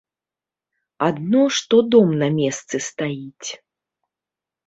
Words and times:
Адно 1.07 1.41
што 1.57 1.81
дом 1.95 2.09
на 2.21 2.29
месцы 2.39 2.77
стаіць. 2.89 3.49